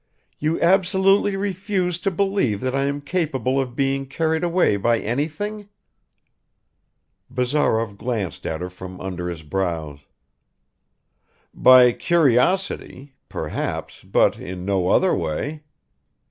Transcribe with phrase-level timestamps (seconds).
[0.39, 5.69] "You absolutely refuse to believe that I am capable of being carried away by anything?"
[7.29, 9.99] Bazarov glanced at her from under his brows.
[11.53, 15.61] "By curiosity perhaps, but in no other way."